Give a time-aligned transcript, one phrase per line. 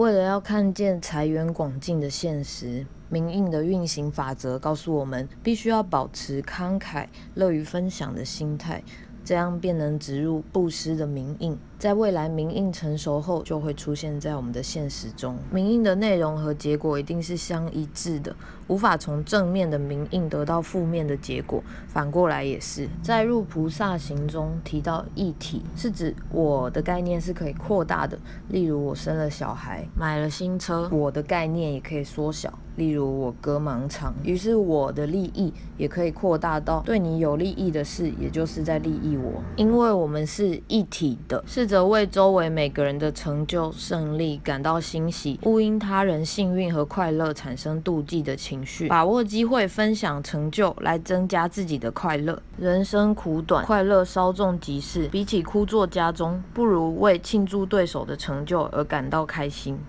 [0.00, 8.82] 为了要看见财源广进的现实，民印的运行法则告诉我们，必须要保持慷慨、乐于分享的心态，
[9.30, 11.56] 这样便能植入布施的民印。
[11.78, 15.38] 在未来民印成熟后，就会出现在我们的现实中。
[15.52, 18.34] 民印的内容和结果一定是相一致的，
[18.66, 22.88] 无法从正面的民印得到负面的结果，反过来也是。
[23.04, 28.18] 在入菩萨行中提到一体，是指我的概念是可以扩大的。
[28.48, 32.52] 例如我生了小孩，买了新车，我的概念也可以缩小。
[32.80, 39.42] 例如我割盲肠，于是我的利益也可以扩大到对你有利益的事，也就是在利益我。
[39.54, 52.40] 因为我们是一体的，试着为周围每个人的成就胜利感到欣喜，勿因他人幸运和快乐产生妒忌的情绪，把握机会分享成就来增加自己的快乐。
[52.56, 59.78] 人生苦短，快乐稍纵即逝，比起枯坐家中，不如为庆祝对手的成就而感到开心。